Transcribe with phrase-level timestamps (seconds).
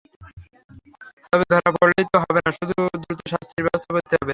[1.31, 2.51] তবে ধরা পড়লেই তো হবে না,
[3.01, 4.29] দ্রুত শাস্তির ব্যবস্থা করতে হবে।